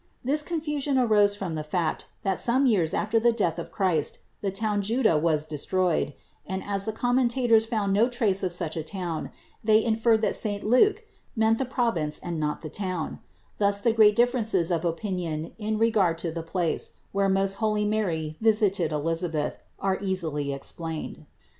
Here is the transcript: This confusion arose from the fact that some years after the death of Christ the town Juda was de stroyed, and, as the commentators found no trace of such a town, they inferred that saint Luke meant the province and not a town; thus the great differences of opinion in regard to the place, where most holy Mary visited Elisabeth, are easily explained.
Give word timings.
This 0.23 0.41
confusion 0.41 0.97
arose 0.97 1.35
from 1.35 1.53
the 1.53 1.63
fact 1.63 2.07
that 2.23 2.39
some 2.39 2.65
years 2.65 2.91
after 2.91 3.19
the 3.19 3.31
death 3.31 3.59
of 3.59 3.69
Christ 3.69 4.17
the 4.41 4.49
town 4.49 4.81
Juda 4.81 5.15
was 5.15 5.45
de 5.45 5.57
stroyed, 5.57 6.15
and, 6.43 6.63
as 6.65 6.85
the 6.85 6.91
commentators 6.91 7.67
found 7.67 7.93
no 7.93 8.09
trace 8.09 8.41
of 8.41 8.51
such 8.51 8.75
a 8.75 8.81
town, 8.81 9.29
they 9.63 9.85
inferred 9.85 10.23
that 10.23 10.35
saint 10.35 10.63
Luke 10.63 11.03
meant 11.35 11.59
the 11.59 11.65
province 11.65 12.17
and 12.17 12.39
not 12.39 12.65
a 12.65 12.69
town; 12.69 13.19
thus 13.59 13.79
the 13.79 13.93
great 13.93 14.15
differences 14.15 14.71
of 14.71 14.83
opinion 14.83 15.53
in 15.59 15.77
regard 15.77 16.17
to 16.17 16.31
the 16.31 16.41
place, 16.41 16.93
where 17.11 17.29
most 17.29 17.53
holy 17.61 17.85
Mary 17.85 18.37
visited 18.41 18.91
Elisabeth, 18.91 19.59
are 19.77 19.99
easily 20.01 20.51
explained. 20.51 21.27